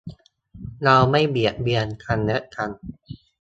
[0.83, 2.77] เราไม่เบียดเบียนกันและกัน~